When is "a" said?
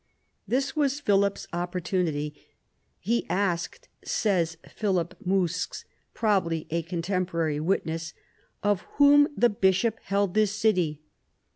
6.71-6.81